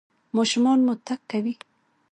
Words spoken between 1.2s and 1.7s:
کوي؟